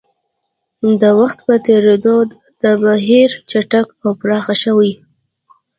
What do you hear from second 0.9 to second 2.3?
د وخت په تېرېدو